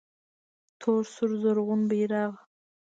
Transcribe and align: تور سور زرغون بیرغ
تور 0.79 1.01
سور 1.13 1.31
زرغون 1.41 1.81
بیرغ 1.89 2.31